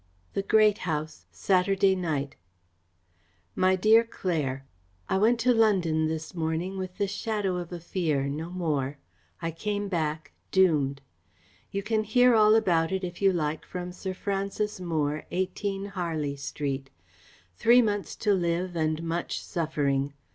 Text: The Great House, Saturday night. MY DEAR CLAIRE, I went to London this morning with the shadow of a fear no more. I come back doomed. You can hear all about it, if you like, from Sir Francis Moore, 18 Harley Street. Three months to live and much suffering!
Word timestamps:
The 0.33 0.41
Great 0.41 0.79
House, 0.89 1.27
Saturday 1.31 1.93
night. 1.95 2.35
MY 3.55 3.75
DEAR 3.75 4.03
CLAIRE, 4.03 4.65
I 5.07 5.19
went 5.19 5.39
to 5.41 5.53
London 5.53 6.07
this 6.07 6.33
morning 6.33 6.75
with 6.79 6.97
the 6.97 7.05
shadow 7.05 7.57
of 7.57 7.71
a 7.71 7.79
fear 7.79 8.23
no 8.27 8.49
more. 8.49 8.97
I 9.43 9.51
come 9.51 9.89
back 9.89 10.31
doomed. 10.49 11.01
You 11.69 11.83
can 11.83 12.03
hear 12.03 12.33
all 12.33 12.55
about 12.55 12.91
it, 12.91 13.03
if 13.03 13.21
you 13.21 13.31
like, 13.31 13.63
from 13.63 13.91
Sir 13.91 14.15
Francis 14.15 14.79
Moore, 14.81 15.27
18 15.29 15.85
Harley 15.85 16.35
Street. 16.35 16.89
Three 17.55 17.83
months 17.83 18.15
to 18.25 18.33
live 18.33 18.75
and 18.75 19.03
much 19.03 19.39
suffering! 19.45 20.13